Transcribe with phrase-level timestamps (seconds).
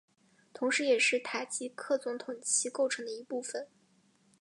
[0.51, 3.67] 同时也是塔吉克总统旗构成的一部分